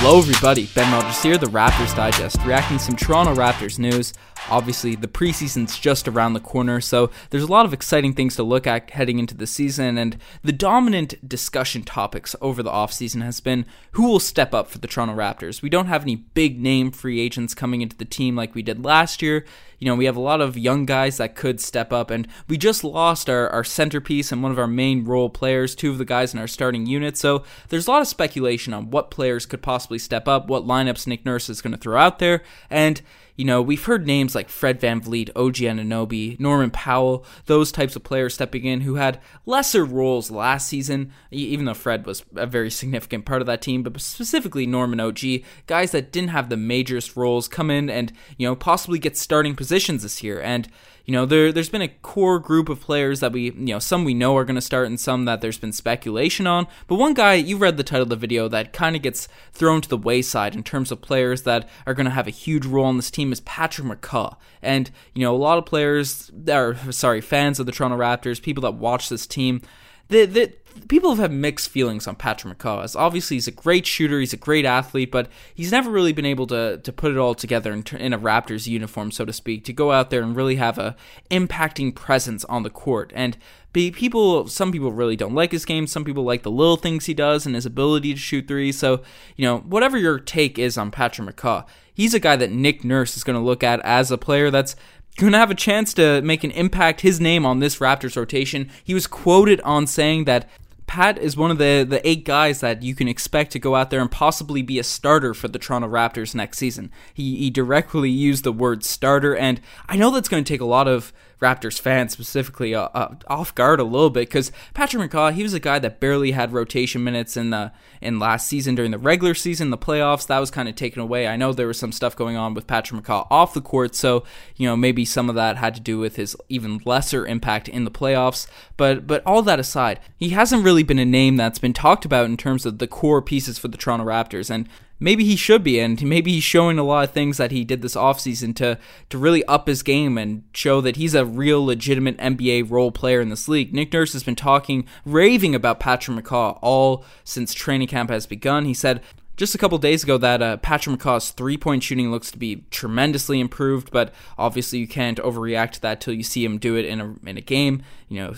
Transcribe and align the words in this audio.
Hello, 0.00 0.18
everybody. 0.20 0.68
Ben 0.76 0.92
Rogers 0.92 1.20
here, 1.24 1.36
the 1.36 1.46
Raptors 1.46 1.94
Digest, 1.96 2.40
reacting 2.44 2.78
to 2.78 2.84
some 2.84 2.94
Toronto 2.94 3.34
Raptors 3.34 3.80
news. 3.80 4.14
Obviously, 4.48 4.94
the 4.94 5.08
preseason's 5.08 5.76
just 5.76 6.06
around 6.06 6.32
the 6.32 6.40
corner, 6.40 6.80
so 6.80 7.10
there's 7.30 7.42
a 7.42 7.48
lot 7.48 7.66
of 7.66 7.74
exciting 7.74 8.14
things 8.14 8.36
to 8.36 8.44
look 8.44 8.66
at 8.66 8.90
heading 8.90 9.18
into 9.18 9.36
the 9.36 9.46
season. 9.46 9.98
And 9.98 10.16
the 10.42 10.52
dominant 10.52 11.28
discussion 11.28 11.82
topics 11.82 12.36
over 12.40 12.62
the 12.62 12.70
offseason 12.70 13.22
has 13.22 13.40
been 13.40 13.66
who 13.92 14.08
will 14.08 14.20
step 14.20 14.54
up 14.54 14.68
for 14.68 14.78
the 14.78 14.86
Toronto 14.86 15.16
Raptors. 15.16 15.60
We 15.60 15.68
don't 15.68 15.86
have 15.88 16.02
any 16.02 16.16
big 16.16 16.60
name 16.60 16.92
free 16.92 17.20
agents 17.20 17.52
coming 17.52 17.82
into 17.82 17.96
the 17.96 18.04
team 18.04 18.36
like 18.36 18.54
we 18.54 18.62
did 18.62 18.84
last 18.84 19.20
year. 19.20 19.44
You 19.80 19.86
know, 19.86 19.94
we 19.94 20.06
have 20.06 20.16
a 20.16 20.20
lot 20.20 20.40
of 20.40 20.58
young 20.58 20.86
guys 20.86 21.18
that 21.18 21.36
could 21.36 21.60
step 21.60 21.92
up, 21.92 22.10
and 22.10 22.26
we 22.48 22.58
just 22.58 22.82
lost 22.82 23.30
our, 23.30 23.48
our 23.50 23.62
centerpiece 23.62 24.32
and 24.32 24.42
one 24.42 24.50
of 24.50 24.58
our 24.58 24.66
main 24.66 25.04
role 25.04 25.30
players, 25.30 25.74
two 25.74 25.90
of 25.90 25.98
the 25.98 26.04
guys 26.04 26.32
in 26.32 26.40
our 26.40 26.48
starting 26.48 26.86
unit. 26.86 27.16
So 27.16 27.44
there's 27.68 27.86
a 27.86 27.90
lot 27.90 28.02
of 28.02 28.08
speculation 28.08 28.72
on 28.72 28.90
what 28.90 29.10
players 29.10 29.46
could 29.46 29.62
possibly 29.62 29.97
step 29.98 30.28
up, 30.28 30.48
what 30.48 30.64
lineups 30.64 31.06
Nick 31.06 31.24
Nurse 31.24 31.48
is 31.48 31.62
going 31.62 31.72
to 31.72 31.78
throw 31.78 31.98
out 31.98 32.18
there, 32.18 32.42
and 32.70 33.00
you 33.38 33.44
know, 33.44 33.62
we've 33.62 33.84
heard 33.84 34.04
names 34.04 34.34
like 34.34 34.48
Fred 34.48 34.80
VanVleet, 34.80 35.30
OG 35.36 35.54
Anunoby, 35.54 36.38
Norman 36.40 36.72
Powell, 36.72 37.24
those 37.46 37.70
types 37.70 37.94
of 37.94 38.02
players 38.02 38.34
stepping 38.34 38.64
in 38.64 38.80
who 38.80 38.96
had 38.96 39.20
lesser 39.46 39.84
roles 39.84 40.28
last 40.28 40.66
season, 40.66 41.12
even 41.30 41.64
though 41.64 41.72
Fred 41.72 42.04
was 42.04 42.24
a 42.34 42.48
very 42.48 42.68
significant 42.68 43.24
part 43.24 43.40
of 43.40 43.46
that 43.46 43.62
team, 43.62 43.84
but 43.84 44.00
specifically 44.00 44.66
Norman 44.66 44.98
OG, 44.98 45.20
guys 45.68 45.92
that 45.92 46.10
didn't 46.10 46.30
have 46.30 46.48
the 46.48 46.56
majorest 46.56 47.16
roles 47.16 47.46
come 47.46 47.70
in 47.70 47.88
and, 47.88 48.12
you 48.38 48.46
know, 48.46 48.56
possibly 48.56 48.98
get 48.98 49.16
starting 49.16 49.54
positions 49.54 50.02
this 50.02 50.20
year. 50.20 50.40
And 50.40 50.68
you 51.08 51.12
know, 51.12 51.24
there 51.24 51.52
there's 51.52 51.70
been 51.70 51.80
a 51.80 51.88
core 51.88 52.38
group 52.38 52.68
of 52.68 52.82
players 52.82 53.20
that 53.20 53.32
we, 53.32 53.44
you 53.44 53.52
know, 53.52 53.78
some 53.78 54.04
we 54.04 54.12
know 54.12 54.36
are 54.36 54.44
going 54.44 54.56
to 54.56 54.60
start 54.60 54.88
and 54.88 55.00
some 55.00 55.24
that 55.24 55.40
there's 55.40 55.56
been 55.56 55.72
speculation 55.72 56.46
on. 56.46 56.66
But 56.86 56.96
one 56.96 57.14
guy, 57.14 57.32
you 57.32 57.56
read 57.56 57.78
the 57.78 57.82
title 57.82 58.02
of 58.02 58.10
the 58.10 58.16
video 58.16 58.46
that 58.48 58.74
kind 58.74 58.94
of 58.94 59.00
gets 59.00 59.26
thrown 59.50 59.80
to 59.80 59.88
the 59.88 59.96
wayside 59.96 60.54
in 60.54 60.62
terms 60.62 60.92
of 60.92 61.00
players 61.00 61.44
that 61.44 61.66
are 61.86 61.94
going 61.94 62.04
to 62.04 62.10
have 62.10 62.26
a 62.26 62.30
huge 62.30 62.66
role 62.66 62.84
on 62.84 62.98
this 62.98 63.10
team 63.10 63.27
is 63.32 63.40
Patrick 63.40 63.86
McCaw. 63.86 64.36
And, 64.62 64.90
you 65.14 65.22
know, 65.22 65.34
a 65.34 65.38
lot 65.38 65.58
of 65.58 65.66
players 65.66 66.30
are 66.50 66.76
sorry, 66.90 67.20
fans 67.20 67.60
of 67.60 67.66
the 67.66 67.72
Toronto 67.72 67.96
Raptors, 67.96 68.40
people 68.42 68.62
that 68.62 68.74
watch 68.74 69.08
this 69.08 69.26
team, 69.26 69.62
that 70.08 70.58
people 70.88 71.10
have 71.10 71.18
had 71.18 71.32
mixed 71.32 71.70
feelings 71.70 72.06
on 72.06 72.16
Patrick 72.16 72.58
McCaw. 72.58 72.84
As 72.84 72.94
obviously, 72.94 73.36
he's 73.36 73.48
a 73.48 73.52
great 73.52 73.86
shooter, 73.86 74.20
he's 74.20 74.32
a 74.32 74.38
great 74.38 74.64
athlete, 74.64 75.10
but 75.10 75.28
he's 75.54 75.72
never 75.72 75.90
really 75.90 76.12
been 76.12 76.24
able 76.26 76.46
to 76.48 76.78
to 76.78 76.92
put 76.92 77.12
it 77.12 77.18
all 77.18 77.34
together 77.34 77.72
in, 77.72 77.84
in 77.98 78.12
a 78.12 78.18
Raptors 78.18 78.66
uniform, 78.66 79.10
so 79.10 79.24
to 79.24 79.32
speak, 79.32 79.64
to 79.64 79.72
go 79.72 79.92
out 79.92 80.10
there 80.10 80.22
and 80.22 80.36
really 80.36 80.56
have 80.56 80.78
a 80.78 80.96
impacting 81.30 81.94
presence 81.94 82.44
on 82.44 82.62
the 82.62 82.70
court. 82.70 83.12
And 83.14 83.36
people, 83.72 84.48
some 84.48 84.72
people 84.72 84.92
really 84.92 85.16
don't 85.16 85.34
like 85.34 85.52
his 85.52 85.64
game. 85.64 85.86
Some 85.86 86.04
people 86.04 86.24
like 86.24 86.42
the 86.42 86.50
little 86.50 86.76
things 86.76 87.06
he 87.06 87.14
does 87.14 87.46
and 87.46 87.54
his 87.54 87.66
ability 87.66 88.14
to 88.14 88.18
shoot 88.18 88.48
threes. 88.48 88.78
So, 88.78 89.02
you 89.36 89.44
know, 89.44 89.58
whatever 89.58 89.96
your 89.96 90.18
take 90.18 90.58
is 90.58 90.76
on 90.76 90.90
Patrick 90.90 91.36
McCaw, 91.36 91.64
he's 91.94 92.14
a 92.14 92.20
guy 92.20 92.36
that 92.36 92.50
Nick 92.50 92.82
Nurse 92.82 93.16
is 93.16 93.24
going 93.24 93.38
to 93.38 93.44
look 93.44 93.62
at 93.62 93.80
as 93.80 94.10
a 94.10 94.18
player 94.18 94.50
that's 94.50 94.74
going 95.18 95.32
to 95.32 95.38
have 95.38 95.50
a 95.50 95.54
chance 95.54 95.92
to 95.94 96.22
make 96.22 96.44
an 96.44 96.50
impact 96.52 97.00
his 97.00 97.20
name 97.20 97.44
on 97.44 97.58
this 97.58 97.78
Raptors 97.78 98.16
rotation. 98.16 98.70
He 98.82 98.94
was 98.94 99.06
quoted 99.06 99.60
on 99.62 99.86
saying 99.86 100.24
that 100.24 100.48
Pat 100.86 101.18
is 101.18 101.36
one 101.36 101.50
of 101.50 101.58
the, 101.58 101.84
the 101.88 102.06
eight 102.08 102.24
guys 102.24 102.60
that 102.60 102.82
you 102.82 102.94
can 102.94 103.08
expect 103.08 103.52
to 103.52 103.58
go 103.58 103.74
out 103.74 103.90
there 103.90 104.00
and 104.00 104.10
possibly 104.10 104.62
be 104.62 104.78
a 104.78 104.84
starter 104.84 105.34
for 105.34 105.46
the 105.46 105.58
Toronto 105.58 105.88
Raptors 105.88 106.34
next 106.34 106.58
season. 106.58 106.90
He, 107.12 107.36
he 107.36 107.50
directly 107.50 108.10
used 108.10 108.42
the 108.42 108.52
word 108.52 108.84
starter, 108.84 109.36
and 109.36 109.60
I 109.86 109.96
know 109.96 110.10
that's 110.10 110.28
going 110.28 110.42
to 110.42 110.48
take 110.48 110.62
a 110.62 110.64
lot 110.64 110.88
of 110.88 111.12
Raptors 111.40 111.80
fans 111.80 112.12
specifically 112.12 112.74
uh, 112.74 112.88
uh, 112.94 113.14
off 113.28 113.54
guard 113.54 113.78
a 113.78 113.84
little 113.84 114.10
bit 114.10 114.28
because 114.28 114.50
Patrick 114.74 115.10
McCaw, 115.10 115.32
he 115.32 115.42
was 115.42 115.54
a 115.54 115.60
guy 115.60 115.78
that 115.78 116.00
barely 116.00 116.32
had 116.32 116.52
rotation 116.52 117.04
minutes 117.04 117.36
in 117.36 117.50
the 117.50 117.72
in 118.00 118.18
last 118.18 118.48
season 118.48 118.74
during 118.74 118.90
the 118.90 118.98
regular 118.98 119.34
season, 119.34 119.70
the 119.70 119.78
playoffs. 119.78 120.26
That 120.26 120.40
was 120.40 120.50
kind 120.50 120.68
of 120.68 120.74
taken 120.74 121.00
away. 121.00 121.28
I 121.28 121.36
know 121.36 121.52
there 121.52 121.68
was 121.68 121.78
some 121.78 121.92
stuff 121.92 122.16
going 122.16 122.36
on 122.36 122.54
with 122.54 122.66
Patrick 122.66 123.02
McCaw 123.02 123.26
off 123.30 123.54
the 123.54 123.60
court, 123.60 123.94
so 123.94 124.24
you 124.56 124.66
know 124.66 124.76
maybe 124.76 125.04
some 125.04 125.28
of 125.28 125.36
that 125.36 125.56
had 125.56 125.74
to 125.76 125.80
do 125.80 125.98
with 125.98 126.16
his 126.16 126.36
even 126.48 126.80
lesser 126.84 127.26
impact 127.26 127.68
in 127.68 127.84
the 127.84 127.90
playoffs. 127.90 128.46
But 128.76 129.06
but 129.06 129.22
all 129.24 129.42
that 129.42 129.60
aside, 129.60 130.00
he 130.16 130.30
hasn't 130.30 130.64
really 130.64 130.82
been 130.82 130.98
a 130.98 131.04
name 131.04 131.36
that's 131.36 131.58
been 131.58 131.72
talked 131.72 132.04
about 132.04 132.26
in 132.26 132.36
terms 132.36 132.66
of 132.66 132.78
the 132.78 132.88
core 132.88 133.22
pieces 133.22 133.58
for 133.58 133.68
the 133.68 133.78
Toronto 133.78 134.04
Raptors 134.04 134.50
and 134.50 134.68
maybe 135.00 135.24
he 135.24 135.36
should 135.36 135.62
be 135.62 135.78
and 135.78 136.02
maybe 136.02 136.32
he's 136.32 136.44
showing 136.44 136.78
a 136.78 136.82
lot 136.82 137.04
of 137.04 137.12
things 137.12 137.36
that 137.36 137.50
he 137.50 137.64
did 137.64 137.82
this 137.82 137.94
offseason 137.94 138.54
to 138.56 138.78
to 139.10 139.18
really 139.18 139.44
up 139.44 139.66
his 139.66 139.82
game 139.82 140.18
and 140.18 140.42
show 140.52 140.80
that 140.80 140.96
he's 140.96 141.14
a 141.14 141.24
real 141.24 141.64
legitimate 141.64 142.16
NBA 142.18 142.70
role 142.70 142.92
player 142.92 143.20
in 143.20 143.28
this 143.28 143.48
league. 143.48 143.72
Nick 143.74 143.92
Nurse 143.92 144.12
has 144.12 144.22
been 144.24 144.36
talking 144.36 144.86
raving 145.04 145.54
about 145.54 145.80
Patrick 145.80 146.24
McCaw 146.24 146.58
all 146.62 147.04
since 147.24 147.54
training 147.54 147.88
camp 147.88 148.10
has 148.10 148.26
begun. 148.26 148.64
He 148.64 148.74
said 148.74 149.00
just 149.38 149.54
a 149.54 149.58
couple 149.58 149.78
days 149.78 150.02
ago 150.02 150.18
that 150.18 150.42
uh, 150.42 150.56
Patrick 150.58 150.98
McCaw's 150.98 151.30
three 151.30 151.56
point 151.56 151.84
shooting 151.84 152.10
looks 152.10 152.30
to 152.32 152.38
be 152.38 152.64
tremendously 152.70 153.38
improved, 153.38 153.90
but 153.92 154.12
obviously 154.36 154.80
you 154.80 154.88
can't 154.88 155.18
overreact 155.18 155.70
to 155.72 155.80
that 155.82 156.00
till 156.00 156.12
you 156.12 156.24
see 156.24 156.44
him 156.44 156.58
do 156.58 156.74
it 156.76 156.84
in 156.84 157.00
a 157.00 157.14
in 157.24 157.38
a 157.38 157.40
game. 157.40 157.82
You 158.08 158.20
know, 158.20 158.34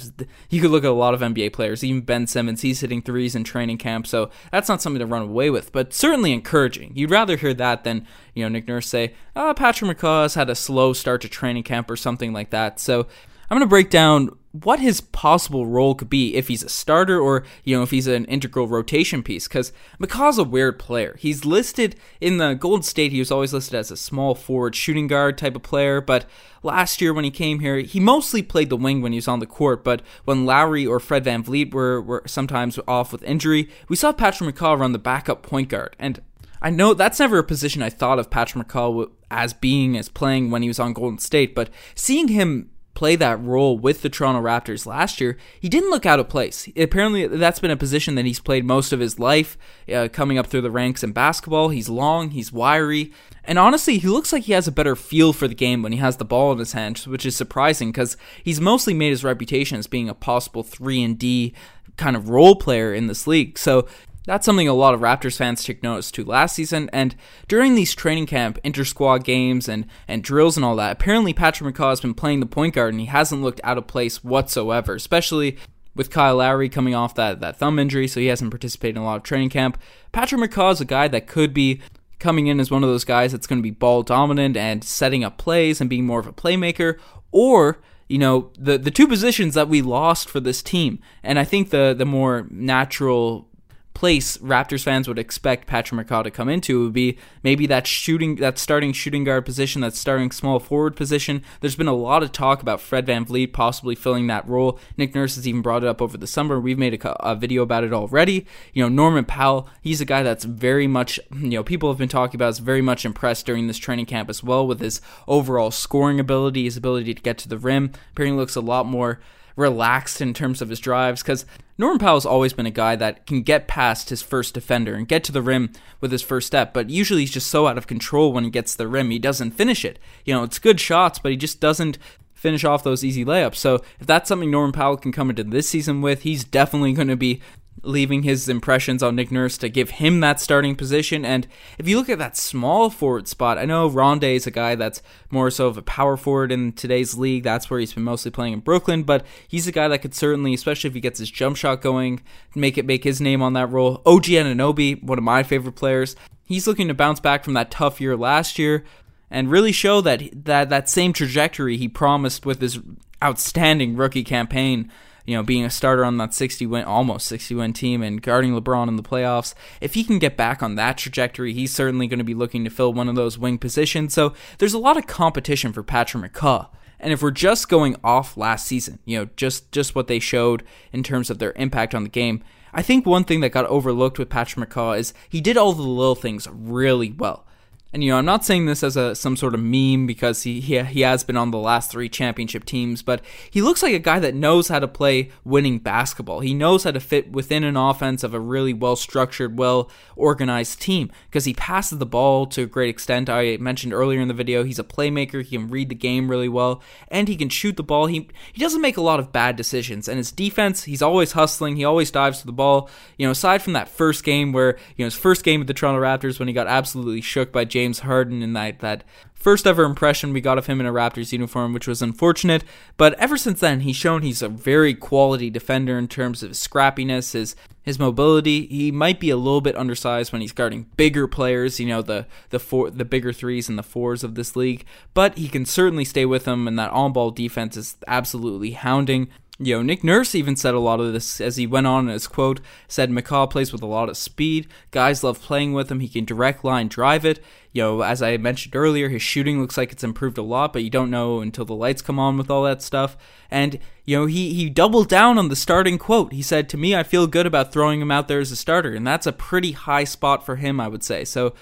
you 0.50 0.60
could 0.60 0.70
look 0.70 0.84
at 0.84 0.90
a 0.90 0.92
lot 0.92 1.14
of 1.14 1.20
NBA 1.20 1.54
players, 1.54 1.82
even 1.82 2.02
Ben 2.02 2.26
Simmons, 2.26 2.60
he's 2.60 2.80
hitting 2.80 3.00
threes 3.00 3.34
in 3.34 3.44
training 3.44 3.78
camp, 3.78 4.06
so 4.06 4.30
that's 4.52 4.68
not 4.68 4.82
something 4.82 5.00
to 5.00 5.06
run 5.06 5.22
away 5.22 5.48
with, 5.48 5.72
but 5.72 5.94
certainly 5.94 6.32
encouraging. 6.32 6.92
You'd 6.94 7.10
rather 7.10 7.36
hear 7.36 7.54
that 7.54 7.82
than 7.82 8.06
you 8.34 8.44
know 8.44 8.48
Nick 8.50 8.68
Nurse 8.68 8.86
say, 8.86 9.14
"Oh, 9.34 9.54
Patrick 9.56 9.96
McCaw's 9.96 10.34
had 10.34 10.50
a 10.50 10.54
slow 10.54 10.92
start 10.92 11.22
to 11.22 11.28
training 11.28 11.62
camp" 11.62 11.90
or 11.90 11.96
something 11.96 12.34
like 12.34 12.50
that. 12.50 12.78
So 12.78 13.06
I'm 13.50 13.56
going 13.56 13.66
to 13.66 13.70
break 13.70 13.90
down 13.90 14.30
what 14.52 14.80
his 14.80 15.00
possible 15.00 15.66
role 15.66 15.94
could 15.94 16.10
be 16.10 16.34
if 16.34 16.48
he's 16.48 16.64
a 16.64 16.68
starter 16.68 17.20
or 17.20 17.44
you 17.62 17.76
know 17.76 17.84
if 17.84 17.92
he's 17.92 18.08
an 18.08 18.24
integral 18.24 18.66
rotation 18.66 19.22
piece 19.22 19.46
because 19.46 19.72
McCaw's 20.00 20.38
a 20.38 20.44
weird 20.44 20.78
player. 20.78 21.16
He's 21.18 21.44
listed 21.44 21.96
in 22.20 22.38
the 22.38 22.54
Golden 22.54 22.82
State. 22.82 23.12
He 23.12 23.20
was 23.20 23.30
always 23.30 23.52
listed 23.52 23.74
as 23.74 23.90
a 23.90 23.96
small 23.96 24.34
forward 24.34 24.74
shooting 24.74 25.06
guard 25.06 25.38
type 25.38 25.54
of 25.54 25.62
player, 25.62 26.00
but 26.00 26.26
last 26.62 27.00
year 27.00 27.14
when 27.14 27.24
he 27.24 27.30
came 27.30 27.60
here, 27.60 27.78
he 27.78 28.00
mostly 28.00 28.42
played 28.42 28.70
the 28.70 28.76
wing 28.76 29.02
when 29.02 29.12
he 29.12 29.18
was 29.18 29.28
on 29.28 29.38
the 29.38 29.46
court. 29.46 29.84
But 29.84 30.02
when 30.24 30.46
Lowry 30.46 30.86
or 30.86 30.98
Fred 30.98 31.24
VanVleet 31.24 31.72
were 31.72 32.00
were 32.00 32.22
sometimes 32.26 32.78
off 32.88 33.12
with 33.12 33.22
injury, 33.22 33.68
we 33.88 33.96
saw 33.96 34.12
Patrick 34.12 34.54
McCaw 34.54 34.78
run 34.78 34.92
the 34.92 34.98
backup 34.98 35.42
point 35.42 35.68
guard 35.68 35.96
and. 35.98 36.20
I 36.62 36.68
know 36.68 36.92
that's 36.92 37.18
never 37.18 37.38
a 37.38 37.42
position 37.42 37.82
I 37.82 37.88
thought 37.88 38.18
of 38.18 38.28
Patrick 38.28 38.68
McCaw 38.68 39.10
as 39.30 39.54
being 39.54 39.96
as 39.96 40.10
playing 40.10 40.50
when 40.50 40.60
he 40.60 40.68
was 40.68 40.78
on 40.78 40.92
Golden 40.92 41.18
State, 41.18 41.54
but 41.54 41.70
seeing 41.94 42.28
him 42.28 42.68
play 42.94 43.16
that 43.16 43.40
role 43.40 43.78
with 43.78 44.02
the 44.02 44.08
Toronto 44.08 44.42
Raptors 44.42 44.86
last 44.86 45.20
year, 45.20 45.36
he 45.58 45.68
didn't 45.68 45.90
look 45.90 46.06
out 46.06 46.20
of 46.20 46.28
place. 46.28 46.68
Apparently, 46.76 47.26
that's 47.26 47.60
been 47.60 47.70
a 47.70 47.76
position 47.76 48.14
that 48.16 48.24
he's 48.24 48.40
played 48.40 48.64
most 48.64 48.92
of 48.92 49.00
his 49.00 49.18
life, 49.18 49.56
uh, 49.92 50.08
coming 50.12 50.38
up 50.38 50.46
through 50.46 50.60
the 50.62 50.70
ranks 50.70 51.02
in 51.02 51.12
basketball. 51.12 51.68
He's 51.68 51.88
long, 51.88 52.30
he's 52.30 52.52
wiry, 52.52 53.12
and 53.44 53.58
honestly, 53.58 53.98
he 53.98 54.08
looks 54.08 54.32
like 54.32 54.44
he 54.44 54.52
has 54.52 54.68
a 54.68 54.72
better 54.72 54.94
feel 54.94 55.32
for 55.32 55.48
the 55.48 55.54
game 55.54 55.82
when 55.82 55.92
he 55.92 55.98
has 55.98 56.18
the 56.18 56.24
ball 56.24 56.52
in 56.52 56.58
his 56.58 56.72
hands, 56.72 57.06
which 57.06 57.24
is 57.24 57.36
surprising 57.36 57.90
because 57.90 58.16
he's 58.44 58.60
mostly 58.60 58.94
made 58.94 59.10
his 59.10 59.24
reputation 59.24 59.78
as 59.78 59.86
being 59.86 60.08
a 60.08 60.14
possible 60.14 60.62
3 60.62 61.02
and 61.02 61.18
D 61.18 61.54
kind 61.96 62.16
of 62.16 62.28
role 62.28 62.56
player 62.56 62.94
in 62.94 63.06
this 63.06 63.26
league. 63.26 63.58
So 63.58 63.86
that's 64.26 64.44
something 64.46 64.68
a 64.68 64.74
lot 64.74 64.94
of 64.94 65.00
Raptors 65.00 65.36
fans 65.36 65.64
took 65.64 65.82
notice 65.82 66.10
to 66.12 66.24
last 66.24 66.54
season, 66.54 66.90
and 66.92 67.14
during 67.48 67.74
these 67.74 67.94
training 67.94 68.26
camp 68.26 68.58
inter 68.62 68.84
squad 68.84 69.24
games 69.24 69.68
and, 69.68 69.86
and 70.06 70.22
drills 70.22 70.56
and 70.56 70.64
all 70.64 70.76
that, 70.76 70.92
apparently 70.92 71.32
Patrick 71.32 71.74
McCaw 71.74 71.90
has 71.90 72.00
been 72.00 72.14
playing 72.14 72.40
the 72.40 72.46
point 72.46 72.74
guard 72.74 72.92
and 72.92 73.00
he 73.00 73.06
hasn't 73.06 73.42
looked 73.42 73.60
out 73.64 73.78
of 73.78 73.86
place 73.86 74.22
whatsoever, 74.22 74.94
especially 74.94 75.56
with 75.94 76.10
Kyle 76.10 76.36
Lowry 76.36 76.68
coming 76.68 76.94
off 76.94 77.14
that, 77.16 77.40
that 77.40 77.58
thumb 77.58 77.78
injury, 77.78 78.06
so 78.06 78.20
he 78.20 78.26
hasn't 78.26 78.50
participated 78.50 78.96
in 78.96 79.02
a 79.02 79.04
lot 79.04 79.16
of 79.16 79.22
training 79.22 79.50
camp. 79.50 79.78
Patrick 80.12 80.40
McCaw 80.40 80.72
is 80.72 80.80
a 80.80 80.84
guy 80.84 81.08
that 81.08 81.26
could 81.26 81.52
be 81.52 81.80
coming 82.18 82.46
in 82.46 82.60
as 82.60 82.70
one 82.70 82.84
of 82.84 82.88
those 82.90 83.04
guys 83.04 83.32
that's 83.32 83.46
going 83.46 83.58
to 83.58 83.62
be 83.62 83.70
ball 83.70 84.02
dominant 84.02 84.56
and 84.56 84.84
setting 84.84 85.24
up 85.24 85.38
plays 85.38 85.80
and 85.80 85.90
being 85.90 86.06
more 86.06 86.20
of 86.20 86.26
a 86.26 86.32
playmaker, 86.32 86.98
or 87.32 87.80
you 88.08 88.18
know 88.18 88.50
the 88.58 88.76
the 88.76 88.90
two 88.90 89.08
positions 89.08 89.54
that 89.54 89.68
we 89.68 89.82
lost 89.82 90.28
for 90.28 90.40
this 90.40 90.62
team, 90.62 91.00
and 91.22 91.38
I 91.38 91.44
think 91.44 91.70
the 91.70 91.94
the 91.96 92.04
more 92.04 92.46
natural 92.50 93.48
place 93.94 94.38
Raptors 94.38 94.82
fans 94.82 95.08
would 95.08 95.18
expect 95.18 95.66
Patrick 95.66 96.06
McCaw 96.06 96.22
to 96.24 96.30
come 96.30 96.48
into 96.48 96.84
would 96.84 96.92
be 96.92 97.18
maybe 97.42 97.66
that 97.66 97.86
shooting, 97.86 98.36
that 98.36 98.58
starting 98.58 98.92
shooting 98.92 99.24
guard 99.24 99.44
position, 99.44 99.82
that 99.82 99.94
starting 99.94 100.30
small 100.30 100.58
forward 100.58 100.96
position. 100.96 101.42
There's 101.60 101.76
been 101.76 101.88
a 101.88 101.92
lot 101.92 102.22
of 102.22 102.32
talk 102.32 102.62
about 102.62 102.80
Fred 102.80 103.06
VanVleet 103.06 103.52
possibly 103.52 103.94
filling 103.94 104.26
that 104.28 104.48
role. 104.48 104.78
Nick 104.96 105.14
Nurse 105.14 105.36
has 105.36 105.46
even 105.46 105.62
brought 105.62 105.82
it 105.82 105.88
up 105.88 106.00
over 106.00 106.16
the 106.16 106.26
summer. 106.26 106.58
We've 106.58 106.78
made 106.78 106.94
a, 106.94 107.28
a 107.28 107.34
video 107.34 107.62
about 107.62 107.84
it 107.84 107.92
already. 107.92 108.46
You 108.72 108.82
know, 108.82 108.88
Norman 108.88 109.24
Powell, 109.24 109.68
he's 109.82 110.00
a 110.00 110.06
guy 110.06 110.22
that's 110.22 110.44
very 110.44 110.86
much, 110.86 111.20
you 111.34 111.50
know, 111.50 111.64
people 111.64 111.90
have 111.90 111.98
been 111.98 112.08
talking 112.08 112.38
about 112.38 112.50
is 112.50 112.58
very 112.58 112.82
much 112.82 113.04
impressed 113.04 113.46
during 113.46 113.66
this 113.66 113.78
training 113.78 114.06
camp 114.06 114.30
as 114.30 114.42
well 114.42 114.66
with 114.66 114.80
his 114.80 115.00
overall 115.26 115.70
scoring 115.70 116.20
ability, 116.20 116.64
his 116.64 116.76
ability 116.76 117.12
to 117.14 117.22
get 117.22 117.38
to 117.38 117.48
the 117.48 117.58
rim. 117.58 117.92
Apparently 118.12 118.38
looks 118.38 118.56
a 118.56 118.60
lot 118.60 118.86
more 118.86 119.20
relaxed 119.56 120.20
in 120.20 120.34
terms 120.34 120.62
of 120.62 120.68
his 120.68 120.80
drives 120.80 121.22
because 121.22 121.44
Norman 121.78 121.98
Powell's 121.98 122.26
always 122.26 122.52
been 122.52 122.66
a 122.66 122.70
guy 122.70 122.96
that 122.96 123.26
can 123.26 123.42
get 123.42 123.68
past 123.68 124.10
his 124.10 124.22
first 124.22 124.54
defender 124.54 124.94
and 124.94 125.08
get 125.08 125.24
to 125.24 125.32
the 125.32 125.42
rim 125.42 125.72
with 126.00 126.12
his 126.12 126.22
first 126.22 126.46
step, 126.46 126.74
but 126.74 126.90
usually 126.90 127.20
he's 127.20 127.30
just 127.30 127.50
so 127.50 127.66
out 127.66 127.78
of 127.78 127.86
control 127.86 128.32
when 128.32 128.44
he 128.44 128.50
gets 128.50 128.74
the 128.74 128.88
rim, 128.88 129.10
he 129.10 129.18
doesn't 129.18 129.52
finish 129.52 129.84
it. 129.84 129.98
You 130.24 130.34
know, 130.34 130.42
it's 130.42 130.58
good 130.58 130.80
shots, 130.80 131.18
but 131.18 131.30
he 131.30 131.36
just 131.36 131.60
doesn't 131.60 131.98
finish 132.34 132.64
off 132.64 132.82
those 132.82 133.04
easy 133.04 133.24
layups. 133.24 133.56
So 133.56 133.76
if 133.98 134.06
that's 134.06 134.28
something 134.28 134.50
Norman 134.50 134.72
Powell 134.72 134.96
can 134.96 135.12
come 135.12 135.30
into 135.30 135.44
this 135.44 135.68
season 135.68 136.00
with, 136.00 136.22
he's 136.22 136.42
definitely 136.42 136.94
going 136.94 137.08
to 137.08 137.16
be 137.16 137.40
leaving 137.82 138.22
his 138.22 138.48
impressions 138.48 139.02
on 139.02 139.16
Nick 139.16 139.30
Nurse 139.30 139.56
to 139.58 139.68
give 139.68 139.90
him 139.90 140.20
that 140.20 140.40
starting 140.40 140.76
position. 140.76 141.24
And 141.24 141.46
if 141.78 141.88
you 141.88 141.96
look 141.96 142.08
at 142.08 142.18
that 142.18 142.36
small 142.36 142.90
forward 142.90 143.26
spot, 143.26 143.58
I 143.58 143.64
know 143.64 143.88
Rondae 143.88 144.36
is 144.36 144.46
a 144.46 144.50
guy 144.50 144.74
that's 144.74 145.02
more 145.30 145.50
so 145.50 145.66
of 145.66 145.78
a 145.78 145.82
power 145.82 146.16
forward 146.16 146.52
in 146.52 146.72
today's 146.72 147.16
league. 147.16 147.42
That's 147.42 147.70
where 147.70 147.80
he's 147.80 147.94
been 147.94 148.04
mostly 148.04 148.30
playing 148.30 148.52
in 148.52 148.60
Brooklyn, 148.60 149.02
but 149.02 149.24
he's 149.48 149.66
a 149.66 149.72
guy 149.72 149.88
that 149.88 150.00
could 150.00 150.14
certainly, 150.14 150.52
especially 150.54 150.88
if 150.88 150.94
he 150.94 151.00
gets 151.00 151.18
his 151.18 151.30
jump 151.30 151.56
shot 151.56 151.80
going, 151.80 152.20
make 152.54 152.76
it 152.76 152.86
make 152.86 153.04
his 153.04 153.20
name 153.20 153.42
on 153.42 153.54
that 153.54 153.70
role. 153.70 154.02
OG 154.04 154.24
Anunoby, 154.24 155.02
one 155.02 155.18
of 155.18 155.24
my 155.24 155.42
favorite 155.42 155.76
players. 155.76 156.16
He's 156.44 156.66
looking 156.66 156.88
to 156.88 156.94
bounce 156.94 157.20
back 157.20 157.44
from 157.44 157.54
that 157.54 157.70
tough 157.70 158.00
year 158.00 158.16
last 158.16 158.58
year 158.58 158.84
and 159.30 159.50
really 159.50 159.72
show 159.72 160.00
that 160.00 160.44
that 160.44 160.68
that 160.68 160.90
same 160.90 161.12
trajectory 161.12 161.76
he 161.76 161.88
promised 161.88 162.44
with 162.44 162.60
his 162.60 162.80
outstanding 163.22 163.96
rookie 163.96 164.24
campaign 164.24 164.90
you 165.30 165.36
know, 165.36 165.44
being 165.44 165.64
a 165.64 165.70
starter 165.70 166.04
on 166.04 166.16
that 166.16 166.34
60 166.34 166.66
win, 166.66 166.82
almost 166.82 167.26
60 167.28 167.54
win 167.54 167.72
team 167.72 168.02
and 168.02 168.20
guarding 168.20 168.52
LeBron 168.52 168.88
in 168.88 168.96
the 168.96 169.02
playoffs. 169.02 169.54
If 169.80 169.94
he 169.94 170.02
can 170.02 170.18
get 170.18 170.36
back 170.36 170.60
on 170.60 170.74
that 170.74 170.98
trajectory, 170.98 171.54
he's 171.54 171.72
certainly 171.72 172.08
going 172.08 172.18
to 172.18 172.24
be 172.24 172.34
looking 172.34 172.64
to 172.64 172.70
fill 172.70 172.92
one 172.92 173.08
of 173.08 173.14
those 173.14 173.38
wing 173.38 173.56
positions. 173.56 174.12
So 174.12 174.34
there's 174.58 174.74
a 174.74 174.78
lot 174.78 174.96
of 174.96 175.06
competition 175.06 175.72
for 175.72 175.84
Patrick 175.84 176.32
McCaw. 176.32 176.66
And 176.98 177.12
if 177.12 177.22
we're 177.22 177.30
just 177.30 177.68
going 177.68 177.94
off 178.02 178.36
last 178.36 178.66
season, 178.66 178.98
you 179.04 179.20
know, 179.20 179.28
just 179.36 179.70
just 179.70 179.94
what 179.94 180.08
they 180.08 180.18
showed 180.18 180.64
in 180.92 181.04
terms 181.04 181.30
of 181.30 181.38
their 181.38 181.52
impact 181.54 181.94
on 181.94 182.02
the 182.02 182.08
game, 182.08 182.42
I 182.74 182.82
think 182.82 183.06
one 183.06 183.22
thing 183.22 183.38
that 183.40 183.50
got 183.50 183.66
overlooked 183.66 184.18
with 184.18 184.30
Patrick 184.30 184.68
McCaw 184.68 184.98
is 184.98 185.14
he 185.28 185.40
did 185.40 185.56
all 185.56 185.72
the 185.72 185.82
little 185.82 186.16
things 186.16 186.48
really 186.50 187.12
well. 187.12 187.46
And 187.92 188.04
you 188.04 188.12
know, 188.12 188.18
I'm 188.18 188.24
not 188.24 188.44
saying 188.44 188.66
this 188.66 188.84
as 188.84 188.96
a 188.96 189.16
some 189.16 189.36
sort 189.36 189.52
of 189.52 189.60
meme 189.60 190.06
because 190.06 190.44
he, 190.44 190.60
he 190.60 190.80
he 190.84 191.00
has 191.00 191.24
been 191.24 191.36
on 191.36 191.50
the 191.50 191.58
last 191.58 191.90
three 191.90 192.08
championship 192.08 192.64
teams, 192.64 193.02
but 193.02 193.20
he 193.50 193.60
looks 193.60 193.82
like 193.82 193.92
a 193.92 193.98
guy 193.98 194.20
that 194.20 194.34
knows 194.34 194.68
how 194.68 194.78
to 194.78 194.86
play 194.86 195.30
winning 195.44 195.80
basketball. 195.80 196.38
He 196.38 196.54
knows 196.54 196.84
how 196.84 196.92
to 196.92 197.00
fit 197.00 197.32
within 197.32 197.64
an 197.64 197.76
offense 197.76 198.22
of 198.22 198.32
a 198.32 198.38
really 198.38 198.72
well 198.72 198.94
structured, 198.94 199.58
well 199.58 199.90
organized 200.14 200.80
team 200.80 201.10
because 201.28 201.46
he 201.46 201.54
passes 201.54 201.98
the 201.98 202.06
ball 202.06 202.46
to 202.46 202.62
a 202.62 202.66
great 202.66 202.90
extent. 202.90 203.28
I 203.28 203.56
mentioned 203.56 203.92
earlier 203.92 204.20
in 204.20 204.28
the 204.28 204.34
video, 204.34 204.62
he's 204.62 204.78
a 204.78 204.84
playmaker. 204.84 205.42
He 205.42 205.56
can 205.56 205.66
read 205.66 205.88
the 205.88 205.96
game 205.96 206.30
really 206.30 206.48
well, 206.48 206.82
and 207.08 207.26
he 207.26 207.34
can 207.34 207.48
shoot 207.48 207.76
the 207.76 207.82
ball. 207.82 208.06
He 208.06 208.28
he 208.52 208.60
doesn't 208.60 208.80
make 208.80 208.98
a 208.98 209.02
lot 209.02 209.18
of 209.18 209.32
bad 209.32 209.56
decisions, 209.56 210.06
and 210.06 210.16
his 210.16 210.30
defense, 210.30 210.84
he's 210.84 211.02
always 211.02 211.32
hustling. 211.32 211.74
He 211.74 211.84
always 211.84 212.12
dives 212.12 212.38
to 212.38 212.46
the 212.46 212.52
ball. 212.52 212.88
You 213.18 213.26
know, 213.26 213.32
aside 213.32 213.62
from 213.62 213.72
that 213.72 213.88
first 213.88 214.22
game 214.22 214.52
where 214.52 214.78
you 214.96 215.04
know 215.04 215.06
his 215.06 215.16
first 215.16 215.42
game 215.42 215.58
with 215.58 215.66
the 215.66 215.74
Toronto 215.74 216.00
Raptors 216.00 216.38
when 216.38 216.46
he 216.46 216.54
got 216.54 216.68
absolutely 216.68 217.20
shook 217.20 217.50
by 217.50 217.64
James 217.64 217.79
James 217.80 218.00
Harden 218.00 218.42
in 218.42 218.52
that 218.52 218.80
that 218.80 219.04
first 219.32 219.66
ever 219.66 219.84
impression 219.84 220.34
we 220.34 220.42
got 220.42 220.58
of 220.58 220.66
him 220.66 220.80
in 220.80 220.86
a 220.86 220.92
Raptors 220.92 221.32
uniform, 221.32 221.72
which 221.72 221.88
was 221.88 222.02
unfortunate. 222.02 222.62
But 222.98 223.14
ever 223.14 223.38
since 223.38 223.60
then, 223.60 223.80
he's 223.80 223.96
shown 223.96 224.20
he's 224.20 224.42
a 224.42 224.50
very 224.50 224.92
quality 224.92 225.48
defender 225.48 225.96
in 225.98 226.06
terms 226.06 226.42
of 226.42 226.50
his 226.50 226.58
scrappiness, 226.58 227.32
his 227.32 227.56
his 227.82 227.98
mobility. 227.98 228.66
He 228.66 228.92
might 228.92 229.18
be 229.18 229.30
a 229.30 229.38
little 229.38 229.62
bit 229.62 229.76
undersized 229.76 230.30
when 230.30 230.42
he's 230.42 230.52
guarding 230.52 230.90
bigger 230.98 231.26
players, 231.26 231.80
you 231.80 231.86
know, 231.86 232.02
the 232.02 232.26
the 232.50 232.58
four 232.58 232.90
the 232.90 233.06
bigger 233.06 233.32
threes 233.32 233.70
and 233.70 233.78
the 233.78 233.82
fours 233.82 234.22
of 234.22 234.34
this 234.34 234.54
league. 234.54 234.84
But 235.14 235.38
he 235.38 235.48
can 235.48 235.64
certainly 235.64 236.04
stay 236.04 236.26
with 236.26 236.44
them, 236.44 236.68
and 236.68 236.78
that 236.78 236.90
on 236.90 237.14
ball 237.14 237.30
defense 237.30 237.78
is 237.78 237.96
absolutely 238.06 238.72
hounding. 238.72 239.28
You 239.62 239.76
know, 239.76 239.82
Nick 239.82 240.02
Nurse 240.02 240.34
even 240.34 240.56
said 240.56 240.72
a 240.72 240.78
lot 240.78 241.00
of 241.00 241.12
this 241.12 241.38
as 241.38 241.56
he 241.56 241.66
went 241.66 241.86
on 241.86 242.06
in 242.06 242.12
his 242.14 242.26
quote, 242.26 242.60
said 242.88 243.10
McCaw 243.10 243.48
plays 243.48 243.74
with 243.74 243.82
a 243.82 243.86
lot 243.86 244.08
of 244.08 244.16
speed. 244.16 244.66
Guys 244.90 245.22
love 245.22 245.42
playing 245.42 245.74
with 245.74 245.90
him. 245.90 246.00
He 246.00 246.08
can 246.08 246.24
direct 246.24 246.64
line 246.64 246.88
drive 246.88 247.26
it. 247.26 247.44
You 247.72 247.82
know, 247.82 248.00
as 248.00 248.22
I 248.22 248.38
mentioned 248.38 248.74
earlier, 248.74 249.10
his 249.10 249.20
shooting 249.20 249.60
looks 249.60 249.76
like 249.76 249.92
it's 249.92 250.02
improved 250.02 250.38
a 250.38 250.42
lot, 250.42 250.72
but 250.72 250.82
you 250.82 250.88
don't 250.88 251.10
know 251.10 251.40
until 251.40 251.66
the 251.66 251.74
lights 251.74 252.00
come 252.00 252.18
on 252.18 252.38
with 252.38 252.50
all 252.50 252.62
that 252.62 252.80
stuff. 252.80 253.18
And, 253.50 253.78
you 254.06 254.16
know, 254.16 254.24
he, 254.24 254.54
he 254.54 254.70
doubled 254.70 255.10
down 255.10 255.36
on 255.36 255.50
the 255.50 255.56
starting 255.56 255.98
quote. 255.98 256.32
He 256.32 256.42
said, 256.42 256.70
To 256.70 256.78
me, 256.78 256.96
I 256.96 257.02
feel 257.02 257.26
good 257.26 257.46
about 257.46 257.70
throwing 257.70 258.00
him 258.00 258.10
out 258.10 258.28
there 258.28 258.40
as 258.40 258.50
a 258.50 258.56
starter. 258.56 258.94
And 258.94 259.06
that's 259.06 259.26
a 259.26 259.32
pretty 259.32 259.72
high 259.72 260.04
spot 260.04 260.44
for 260.46 260.56
him, 260.56 260.80
I 260.80 260.88
would 260.88 261.04
say. 261.04 261.26
So 261.26 261.52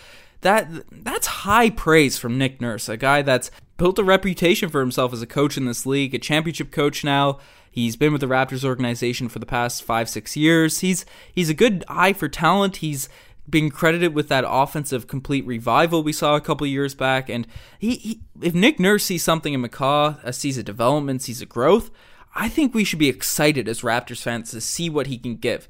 that 0.42 0.68
that's 0.92 1.26
high 1.26 1.70
praise 1.70 2.16
from 2.16 2.38
Nick 2.38 2.60
Nurse, 2.60 2.88
a 2.88 2.96
guy 2.96 3.22
that's 3.22 3.50
built 3.78 3.98
a 3.98 4.04
reputation 4.04 4.68
for 4.68 4.80
himself 4.80 5.12
as 5.12 5.22
a 5.22 5.26
coach 5.26 5.56
in 5.56 5.64
this 5.64 5.86
league, 5.86 6.14
a 6.14 6.18
championship 6.18 6.70
coach 6.70 7.02
now. 7.02 7.38
He's 7.70 7.96
been 7.96 8.12
with 8.12 8.20
the 8.20 8.26
Raptors 8.26 8.64
organization 8.64 9.28
for 9.28 9.38
the 9.38 9.46
past 9.46 9.82
five, 9.82 10.08
six 10.08 10.36
years. 10.36 10.80
He's 10.80 11.06
he's 11.32 11.48
a 11.48 11.54
good 11.54 11.84
eye 11.88 12.12
for 12.12 12.28
talent. 12.28 12.78
He's 12.78 13.08
being 13.48 13.70
credited 13.70 14.14
with 14.14 14.28
that 14.28 14.44
offensive 14.46 15.06
complete 15.06 15.46
revival 15.46 16.02
we 16.02 16.12
saw 16.12 16.36
a 16.36 16.40
couple 16.40 16.66
years 16.66 16.94
back. 16.94 17.28
And 17.30 17.46
he, 17.78 17.96
he, 17.96 18.20
if 18.42 18.54
Nick 18.54 18.78
Nurse 18.78 19.04
sees 19.04 19.22
something 19.22 19.54
in 19.54 19.62
McCaw, 19.62 20.22
uh, 20.22 20.32
sees 20.32 20.58
a 20.58 20.62
development, 20.62 21.22
sees 21.22 21.40
a 21.40 21.46
growth, 21.46 21.90
I 22.34 22.48
think 22.48 22.74
we 22.74 22.84
should 22.84 22.98
be 22.98 23.08
excited 23.08 23.68
as 23.68 23.80
Raptors 23.80 24.22
fans 24.22 24.50
to 24.50 24.60
see 24.60 24.90
what 24.90 25.06
he 25.06 25.16
can 25.16 25.36
give. 25.36 25.66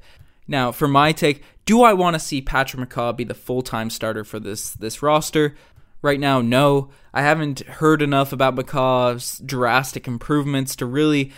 Now, 0.47 0.71
for 0.71 0.87
my 0.87 1.11
take, 1.11 1.43
do 1.65 1.83
I 1.83 1.93
want 1.93 2.15
to 2.15 2.19
see 2.19 2.41
Patrick 2.41 2.89
McCaw 2.89 3.15
be 3.15 3.23
the 3.23 3.35
full 3.35 3.61
time 3.61 3.91
starter 3.91 4.23
for 4.23 4.39
this 4.39 4.71
this 4.71 5.03
roster? 5.03 5.55
Right 6.01 6.19
now, 6.19 6.41
no. 6.41 6.89
I 7.13 7.21
haven't 7.21 7.59
heard 7.59 8.01
enough 8.01 8.31
about 8.31 8.55
McCaw's 8.55 9.39
drastic 9.39 10.07
improvements 10.07 10.75
to 10.77 10.85
really 10.85 11.31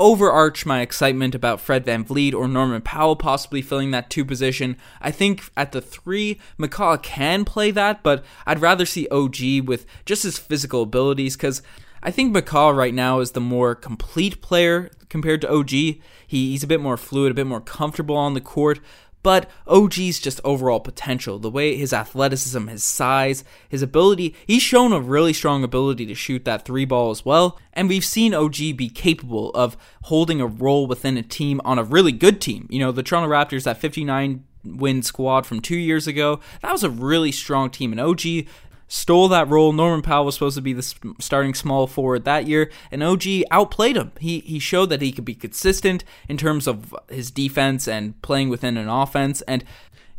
overarch 0.00 0.64
my 0.64 0.80
excitement 0.80 1.34
about 1.34 1.60
Fred 1.60 1.84
VanVleet 1.84 2.32
or 2.32 2.46
Norman 2.46 2.80
Powell 2.82 3.16
possibly 3.16 3.60
filling 3.60 3.90
that 3.90 4.10
two 4.10 4.24
position. 4.24 4.76
I 5.00 5.10
think 5.10 5.50
at 5.56 5.72
the 5.72 5.80
three, 5.80 6.38
McCaw 6.58 7.02
can 7.02 7.44
play 7.44 7.70
that, 7.72 8.02
but 8.02 8.24
I'd 8.46 8.60
rather 8.60 8.86
see 8.86 9.08
OG 9.08 9.66
with 9.66 9.86
just 10.06 10.22
his 10.22 10.38
physical 10.38 10.82
abilities 10.82 11.36
because 11.36 11.62
I 12.02 12.10
think 12.10 12.34
McCaw 12.34 12.74
right 12.74 12.94
now 12.94 13.18
is 13.20 13.32
the 13.32 13.40
more 13.40 13.74
complete 13.74 14.40
player 14.40 14.90
compared 15.08 15.40
to 15.40 15.52
OG. 15.52 15.70
He, 15.70 16.00
he's 16.26 16.62
a 16.62 16.68
bit 16.68 16.80
more 16.80 16.96
fluid, 16.96 17.32
a 17.32 17.34
bit 17.34 17.46
more 17.46 17.60
comfortable 17.60 18.16
on 18.16 18.34
the 18.34 18.40
court, 18.40 18.78
but 19.22 19.50
OG's 19.66 20.20
just 20.20 20.40
overall 20.44 20.80
potential, 20.80 21.38
the 21.38 21.50
way 21.50 21.76
his 21.76 21.92
athleticism, 21.92 22.68
his 22.68 22.84
size, 22.84 23.44
his 23.68 23.82
ability, 23.82 24.34
he's 24.46 24.62
shown 24.62 24.92
a 24.92 25.00
really 25.00 25.32
strong 25.32 25.64
ability 25.64 26.06
to 26.06 26.14
shoot 26.14 26.44
that 26.44 26.64
three 26.64 26.84
ball 26.84 27.10
as 27.10 27.24
well. 27.24 27.58
And 27.72 27.88
we've 27.88 28.04
seen 28.04 28.34
OG 28.34 28.56
be 28.76 28.88
capable 28.88 29.50
of 29.50 29.76
holding 30.02 30.40
a 30.40 30.46
role 30.46 30.86
within 30.86 31.16
a 31.16 31.22
team 31.22 31.60
on 31.64 31.78
a 31.78 31.84
really 31.84 32.12
good 32.12 32.40
team. 32.40 32.66
You 32.70 32.78
know, 32.78 32.92
the 32.92 33.02
Toronto 33.02 33.28
Raptors, 33.28 33.64
that 33.64 33.78
59 33.78 34.44
win 34.64 35.02
squad 35.02 35.46
from 35.46 35.60
two 35.60 35.76
years 35.76 36.06
ago, 36.06 36.40
that 36.62 36.72
was 36.72 36.84
a 36.84 36.90
really 36.90 37.32
strong 37.32 37.70
team. 37.70 37.92
And 37.92 38.00
OG 38.00 38.20
stole 38.88 39.28
that 39.28 39.48
role. 39.48 39.72
Norman 39.72 40.02
Powell 40.02 40.24
was 40.24 40.34
supposed 40.34 40.56
to 40.56 40.62
be 40.62 40.72
the 40.72 41.14
starting 41.20 41.54
small 41.54 41.86
forward 41.86 42.24
that 42.24 42.46
year, 42.46 42.70
and 42.90 43.02
OG 43.02 43.22
outplayed 43.50 43.96
him. 43.96 44.12
He 44.18 44.40
he 44.40 44.58
showed 44.58 44.86
that 44.86 45.02
he 45.02 45.12
could 45.12 45.24
be 45.24 45.34
consistent 45.34 46.02
in 46.28 46.36
terms 46.36 46.66
of 46.66 46.94
his 47.08 47.30
defense 47.30 47.86
and 47.86 48.20
playing 48.22 48.48
within 48.48 48.76
an 48.76 48.88
offense. 48.88 49.42
And 49.42 49.64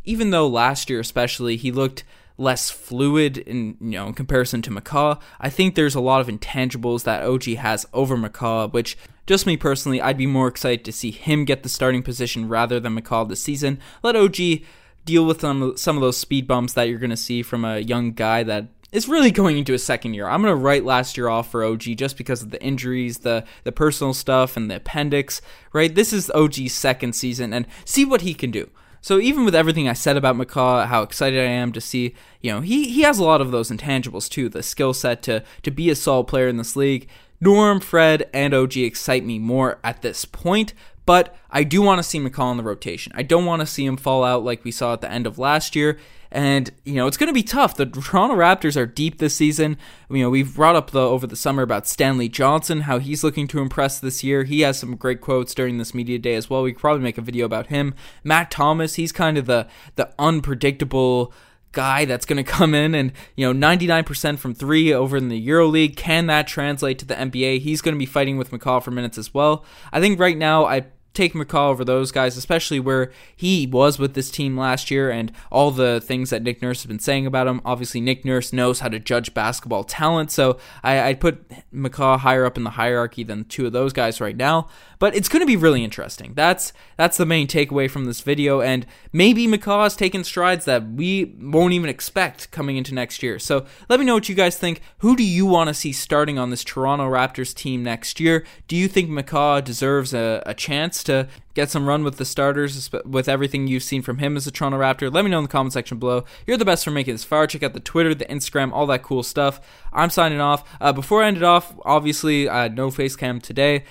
even 0.04 0.30
though 0.30 0.46
last 0.46 0.88
year, 0.88 1.00
especially, 1.00 1.56
he 1.56 1.72
looked 1.72 2.04
less 2.38 2.70
fluid 2.70 3.36
in 3.36 3.76
you 3.80 3.90
know 3.90 4.06
in 4.06 4.14
comparison 4.14 4.62
to 4.62 4.70
McCaw, 4.70 5.20
I 5.40 5.50
think 5.50 5.74
there's 5.74 5.94
a 5.94 6.00
lot 6.00 6.20
of 6.20 6.28
intangibles 6.28 7.04
that 7.04 7.22
OG 7.22 7.44
has 7.56 7.86
over 7.92 8.16
McCaw, 8.16 8.72
which 8.72 8.96
just 9.26 9.46
me 9.46 9.56
personally, 9.56 10.00
I'd 10.00 10.16
be 10.16 10.26
more 10.26 10.48
excited 10.48 10.84
to 10.84 10.92
see 10.92 11.10
him 11.12 11.44
get 11.44 11.62
the 11.62 11.68
starting 11.68 12.02
position 12.02 12.48
rather 12.48 12.80
than 12.80 12.98
McCaw 12.98 13.28
this 13.28 13.42
season. 13.42 13.78
Let 14.02 14.16
OG 14.16 14.62
deal 15.04 15.24
with 15.24 15.40
some 15.40 15.76
some 15.76 15.96
of 15.96 16.02
those 16.02 16.16
speed 16.16 16.46
bumps 16.46 16.74
that 16.74 16.88
you're 16.88 16.98
going 16.98 17.10
to 17.10 17.16
see 17.16 17.42
from 17.42 17.64
a 17.64 17.78
young 17.78 18.12
guy 18.12 18.42
that 18.42 18.66
is 18.92 19.08
really 19.08 19.30
going 19.30 19.56
into 19.58 19.74
a 19.74 19.78
second 19.78 20.14
year. 20.14 20.28
I'm 20.28 20.42
going 20.42 20.52
to 20.52 20.62
write 20.62 20.84
last 20.84 21.16
year 21.16 21.28
off 21.28 21.50
for 21.50 21.64
OG 21.64 21.82
just 21.96 22.16
because 22.16 22.42
of 22.42 22.50
the 22.50 22.62
injuries, 22.62 23.18
the 23.18 23.44
the 23.64 23.72
personal 23.72 24.14
stuff 24.14 24.56
and 24.56 24.70
the 24.70 24.76
appendix, 24.76 25.40
right? 25.72 25.94
This 25.94 26.12
is 26.12 26.30
OG's 26.30 26.72
second 26.72 27.14
season 27.14 27.52
and 27.52 27.66
see 27.84 28.04
what 28.04 28.22
he 28.22 28.34
can 28.34 28.50
do. 28.50 28.70
So 29.02 29.18
even 29.18 29.44
with 29.44 29.54
everything 29.54 29.88
I 29.88 29.94
said 29.94 30.18
about 30.18 30.36
McCaw, 30.36 30.86
how 30.86 31.02
excited 31.02 31.40
I 31.40 31.44
am 31.50 31.72
to 31.72 31.80
see, 31.80 32.14
you 32.42 32.52
know, 32.52 32.60
he 32.60 32.90
he 32.90 33.02
has 33.02 33.18
a 33.18 33.24
lot 33.24 33.40
of 33.40 33.50
those 33.50 33.70
intangibles 33.70 34.28
too, 34.28 34.48
the 34.48 34.62
skill 34.62 34.92
set 34.92 35.22
to 35.22 35.42
to 35.62 35.70
be 35.70 35.90
a 35.90 35.96
solid 35.96 36.26
player 36.26 36.48
in 36.48 36.56
this 36.56 36.76
league. 36.76 37.08
Norm, 37.42 37.80
Fred, 37.80 38.28
and 38.34 38.52
OG 38.52 38.76
excite 38.76 39.24
me 39.24 39.38
more 39.38 39.78
at 39.82 40.02
this 40.02 40.26
point, 40.26 40.74
but 41.06 41.36
I 41.50 41.64
do 41.64 41.82
want 41.82 41.98
to 41.98 42.02
see 42.02 42.20
McCaw 42.20 42.50
in 42.50 42.56
the 42.56 42.62
rotation. 42.62 43.12
I 43.14 43.22
don't 43.22 43.46
want 43.46 43.60
to 43.60 43.66
see 43.66 43.84
him 43.84 43.96
fall 43.96 44.24
out 44.24 44.44
like 44.44 44.64
we 44.64 44.70
saw 44.70 44.92
at 44.92 45.00
the 45.00 45.10
end 45.10 45.26
of 45.26 45.38
last 45.38 45.74
year. 45.74 45.98
And 46.32 46.70
you 46.84 46.94
know 46.94 47.08
it's 47.08 47.16
going 47.16 47.28
to 47.28 47.34
be 47.34 47.42
tough. 47.42 47.74
The 47.74 47.86
Toronto 47.86 48.36
Raptors 48.36 48.76
are 48.76 48.86
deep 48.86 49.18
this 49.18 49.34
season. 49.34 49.76
You 50.08 50.22
know 50.22 50.30
we've 50.30 50.54
brought 50.54 50.76
up 50.76 50.92
the 50.92 51.00
over 51.00 51.26
the 51.26 51.34
summer 51.34 51.62
about 51.62 51.88
Stanley 51.88 52.28
Johnson, 52.28 52.82
how 52.82 52.98
he's 53.00 53.24
looking 53.24 53.48
to 53.48 53.58
impress 53.58 53.98
this 53.98 54.22
year. 54.22 54.44
He 54.44 54.60
has 54.60 54.78
some 54.78 54.94
great 54.94 55.20
quotes 55.20 55.54
during 55.54 55.78
this 55.78 55.92
media 55.92 56.20
day 56.20 56.36
as 56.36 56.48
well. 56.48 56.62
We 56.62 56.72
could 56.72 56.80
probably 56.80 57.02
make 57.02 57.18
a 57.18 57.22
video 57.22 57.46
about 57.46 57.66
him. 57.66 57.94
Matt 58.22 58.52
Thomas, 58.52 58.94
he's 58.94 59.10
kind 59.10 59.38
of 59.38 59.46
the 59.46 59.66
the 59.96 60.14
unpredictable 60.20 61.32
guy 61.72 62.04
that's 62.04 62.26
going 62.26 62.36
to 62.36 62.50
come 62.50 62.74
in 62.74 62.94
and 62.94 63.12
you 63.36 63.52
know 63.52 63.68
99% 63.68 64.38
from 64.38 64.54
three 64.54 64.92
over 64.92 65.16
in 65.16 65.28
the 65.28 65.46
EuroLeague. 65.46 65.96
Can 65.96 66.26
that 66.26 66.46
translate 66.46 66.98
to 67.00 67.04
the 67.04 67.14
NBA? 67.14 67.60
He's 67.60 67.80
going 67.80 67.94
to 67.94 67.98
be 67.98 68.06
fighting 68.06 68.36
with 68.36 68.50
McCaw 68.50 68.82
for 68.82 68.90
minutes 68.90 69.18
as 69.18 69.32
well. 69.32 69.64
I 69.92 70.00
think 70.00 70.18
right 70.18 70.36
now 70.36 70.64
I 70.64 70.86
take 71.12 71.34
McCaw 71.34 71.68
over 71.70 71.84
those 71.84 72.12
guys, 72.12 72.36
especially 72.36 72.78
where 72.78 73.10
he 73.34 73.66
was 73.66 73.98
with 73.98 74.14
this 74.14 74.30
team 74.30 74.56
last 74.56 74.90
year 74.90 75.10
and 75.10 75.32
all 75.50 75.70
the 75.70 76.00
things 76.00 76.30
that 76.30 76.42
Nick 76.42 76.62
Nurse 76.62 76.82
has 76.82 76.86
been 76.86 77.00
saying 77.00 77.26
about 77.26 77.46
him. 77.46 77.60
Obviously, 77.64 78.00
Nick 78.00 78.24
Nurse 78.24 78.52
knows 78.52 78.80
how 78.80 78.88
to 78.88 78.98
judge 78.98 79.34
basketball 79.34 79.84
talent, 79.84 80.30
so 80.30 80.58
I, 80.82 81.08
would 81.08 81.20
put 81.20 81.48
McCaw 81.74 82.18
higher 82.18 82.46
up 82.46 82.56
in 82.56 82.64
the 82.64 82.70
hierarchy 82.70 83.24
than 83.24 83.44
two 83.44 83.66
of 83.66 83.72
those 83.72 83.92
guys 83.92 84.20
right 84.20 84.36
now. 84.36 84.68
But 84.98 85.16
it's 85.16 85.28
going 85.28 85.40
to 85.40 85.46
be 85.46 85.56
really 85.56 85.82
interesting. 85.82 86.34
That's 86.34 86.72
that's 86.96 87.16
the 87.16 87.24
main 87.24 87.46
takeaway 87.46 87.90
from 87.90 88.04
this 88.04 88.20
video, 88.20 88.60
and 88.60 88.86
maybe 89.12 89.46
McCaw 89.46 89.84
has 89.84 89.96
taken 89.96 90.24
strides 90.24 90.66
that 90.66 90.92
we 90.92 91.36
won't 91.40 91.72
even 91.72 91.88
expect 91.88 92.50
coming 92.50 92.76
into 92.76 92.94
next 92.94 93.22
year. 93.22 93.38
So 93.38 93.64
let 93.88 93.98
me 93.98 94.04
know 94.04 94.14
what 94.14 94.28
you 94.28 94.34
guys 94.34 94.58
think. 94.58 94.82
Who 94.98 95.16
do 95.16 95.24
you 95.24 95.46
want 95.46 95.68
to 95.68 95.74
see 95.74 95.92
starting 95.92 96.38
on 96.38 96.50
this 96.50 96.62
Toronto 96.62 97.06
Raptors 97.06 97.54
team 97.54 97.82
next 97.82 98.20
year? 98.20 98.44
Do 98.68 98.76
you 98.76 98.88
think 98.88 99.08
McCaw 99.08 99.64
deserves 99.64 100.12
a, 100.12 100.42
a 100.44 100.52
chance 100.52 100.99
to 101.04 101.28
get 101.54 101.70
some 101.70 101.86
run 101.86 102.04
with 102.04 102.16
the 102.16 102.24
starters 102.24 102.90
with 103.04 103.28
everything 103.28 103.66
you've 103.66 103.82
seen 103.82 104.02
from 104.02 104.18
him 104.18 104.36
as 104.36 104.46
a 104.46 104.50
Toronto 104.50 104.78
Raptor? 104.78 105.12
Let 105.12 105.24
me 105.24 105.30
know 105.30 105.38
in 105.38 105.44
the 105.44 105.48
comment 105.48 105.72
section 105.72 105.98
below. 105.98 106.24
You're 106.46 106.56
the 106.56 106.64
best 106.64 106.84
for 106.84 106.90
making 106.90 107.14
this 107.14 107.24
far. 107.24 107.46
Check 107.46 107.62
out 107.62 107.72
the 107.72 107.80
Twitter, 107.80 108.14
the 108.14 108.26
Instagram, 108.26 108.72
all 108.72 108.86
that 108.86 109.02
cool 109.02 109.22
stuff. 109.22 109.60
I'm 109.92 110.10
signing 110.10 110.40
off. 110.40 110.68
Uh, 110.80 110.92
before 110.92 111.22
I 111.22 111.28
end 111.28 111.36
it 111.36 111.42
off, 111.42 111.74
obviously, 111.84 112.48
uh, 112.48 112.68
no 112.68 112.90
face 112.90 113.16
cam 113.16 113.40
today 113.40 113.84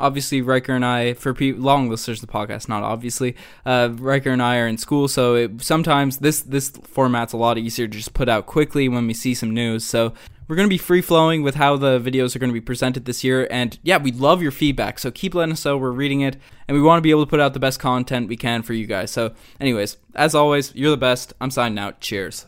obviously 0.00 0.42
Riker 0.42 0.72
and 0.72 0.84
I, 0.84 1.14
for 1.14 1.34
pe- 1.34 1.52
long 1.52 1.88
listeners 1.88 2.20
the 2.20 2.26
podcast, 2.26 2.68
not 2.68 2.82
obviously, 2.82 3.36
uh, 3.64 3.90
Riker 3.92 4.30
and 4.30 4.42
I 4.42 4.58
are 4.58 4.66
in 4.66 4.78
school, 4.78 5.08
so 5.08 5.34
it, 5.34 5.62
sometimes 5.62 6.18
this 6.18 6.42
this 6.42 6.70
format's 6.70 7.32
a 7.32 7.36
lot 7.36 7.58
easier 7.58 7.86
to 7.86 7.96
just 7.96 8.14
put 8.14 8.28
out 8.28 8.46
quickly 8.46 8.88
when 8.88 9.06
we 9.06 9.14
see 9.14 9.34
some 9.34 9.52
news. 9.52 9.84
So 9.84 10.14
we're 10.48 10.56
going 10.56 10.68
to 10.68 10.74
be 10.74 10.78
free 10.78 11.00
flowing 11.00 11.44
with 11.44 11.54
how 11.54 11.76
the 11.76 12.00
videos 12.00 12.34
are 12.34 12.40
going 12.40 12.50
to 12.50 12.54
be 12.54 12.60
presented 12.60 13.04
this 13.04 13.22
year, 13.22 13.46
and 13.52 13.78
yeah, 13.84 13.98
we'd 13.98 14.16
love 14.16 14.42
your 14.42 14.50
feedback. 14.50 14.98
So 14.98 15.12
keep 15.12 15.32
letting 15.32 15.52
us 15.52 15.64
know. 15.64 15.76
We're 15.76 15.92
reading 15.92 16.22
it, 16.22 16.36
and 16.66 16.76
we 16.76 16.82
want 16.82 16.98
to 16.98 17.02
be 17.02 17.10
able 17.10 17.24
to 17.24 17.30
put 17.30 17.38
out 17.38 17.54
the 17.54 17.60
best 17.60 17.78
content 17.78 18.28
we 18.28 18.36
can 18.36 18.62
for 18.62 18.72
you 18.72 18.86
guys. 18.86 19.12
So, 19.12 19.32
anyways, 19.60 19.96
as 20.16 20.34
always, 20.34 20.74
you're 20.74 20.90
the 20.90 20.96
best. 20.96 21.34
I'm 21.40 21.52
signing 21.52 21.78
out. 21.78 22.00
Cheers. 22.00 22.46